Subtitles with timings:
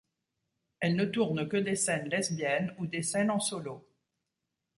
[0.79, 3.87] Elle ne tourne que des scènes lesbiennes ou des scènes en solo.